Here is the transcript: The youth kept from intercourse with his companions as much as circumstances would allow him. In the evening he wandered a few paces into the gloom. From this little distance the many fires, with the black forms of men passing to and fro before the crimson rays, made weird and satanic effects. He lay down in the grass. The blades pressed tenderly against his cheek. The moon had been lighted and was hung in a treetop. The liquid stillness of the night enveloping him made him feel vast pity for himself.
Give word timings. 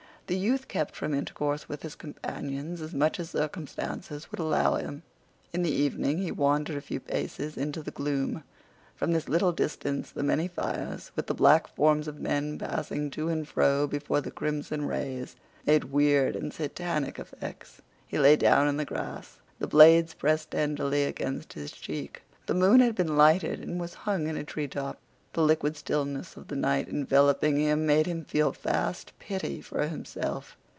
The 0.27 0.37
youth 0.37 0.69
kept 0.69 0.95
from 0.95 1.13
intercourse 1.13 1.67
with 1.67 1.81
his 1.83 1.95
companions 1.95 2.79
as 2.81 2.93
much 2.93 3.19
as 3.19 3.31
circumstances 3.31 4.31
would 4.31 4.39
allow 4.39 4.75
him. 4.75 5.03
In 5.51 5.61
the 5.61 5.71
evening 5.71 6.19
he 6.19 6.31
wandered 6.31 6.77
a 6.77 6.81
few 6.81 7.01
paces 7.01 7.57
into 7.57 7.83
the 7.83 7.91
gloom. 7.91 8.45
From 8.95 9.11
this 9.11 9.27
little 9.27 9.51
distance 9.51 10.09
the 10.09 10.23
many 10.23 10.47
fires, 10.47 11.11
with 11.17 11.27
the 11.27 11.33
black 11.33 11.67
forms 11.67 12.07
of 12.07 12.21
men 12.21 12.57
passing 12.57 13.09
to 13.11 13.27
and 13.27 13.45
fro 13.45 13.87
before 13.87 14.21
the 14.21 14.31
crimson 14.31 14.85
rays, 14.87 15.35
made 15.67 15.83
weird 15.91 16.37
and 16.37 16.53
satanic 16.53 17.19
effects. 17.19 17.81
He 18.07 18.17
lay 18.17 18.37
down 18.37 18.69
in 18.69 18.77
the 18.77 18.85
grass. 18.85 19.39
The 19.59 19.67
blades 19.67 20.13
pressed 20.13 20.51
tenderly 20.51 21.03
against 21.03 21.51
his 21.51 21.73
cheek. 21.73 22.21
The 22.45 22.53
moon 22.53 22.79
had 22.79 22.95
been 22.95 23.17
lighted 23.17 23.59
and 23.59 23.81
was 23.81 23.93
hung 24.05 24.27
in 24.27 24.37
a 24.37 24.45
treetop. 24.45 24.97
The 25.33 25.41
liquid 25.41 25.77
stillness 25.77 26.35
of 26.35 26.49
the 26.49 26.57
night 26.57 26.89
enveloping 26.89 27.57
him 27.57 27.85
made 27.85 28.05
him 28.05 28.25
feel 28.25 28.51
vast 28.51 29.13
pity 29.17 29.61
for 29.61 29.87
himself. 29.87 30.57